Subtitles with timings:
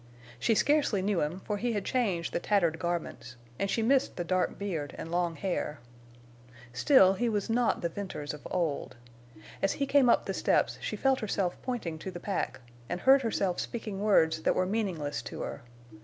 [0.39, 4.23] She scarcely knew him, for he had changed the tattered garments, and she missed the
[4.23, 5.79] dark beard and long hair.
[6.73, 8.95] Still he was not the Venters of old.
[9.61, 13.21] As he came up the steps she felt herself pointing to the pack, and heard
[13.21, 15.61] herself speaking words that were meaningless to her.